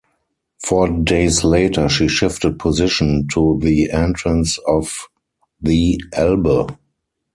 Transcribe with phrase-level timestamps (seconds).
[0.65, 4.97] Four days later she shifted position to the entrance of
[5.61, 6.75] the Elbe.